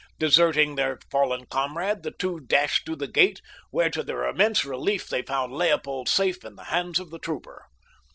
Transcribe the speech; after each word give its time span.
Deserting 0.17 0.73
their 0.77 0.97
fallen 1.11 1.45
comrade 1.45 2.01
the 2.01 2.09
two 2.09 2.39
dashed 2.39 2.87
through 2.87 2.95
the 2.95 3.07
gate, 3.07 3.39
where 3.69 3.91
to 3.91 4.01
their 4.01 4.25
immense 4.27 4.65
relief 4.65 5.07
they 5.07 5.21
found 5.21 5.53
Leopold 5.53 6.09
safe 6.09 6.43
in 6.43 6.55
the 6.55 6.63
hands 6.73 6.97
of 6.99 7.11
the 7.11 7.19
trooper. 7.19 7.65